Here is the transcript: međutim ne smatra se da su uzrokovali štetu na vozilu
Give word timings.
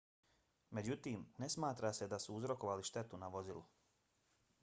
međutim 0.77 1.25
ne 1.43 1.49
smatra 1.55 1.91
se 1.97 2.07
da 2.13 2.19
su 2.23 2.37
uzrokovali 2.37 2.87
štetu 2.91 3.21
na 3.25 3.29
vozilu 3.37 3.63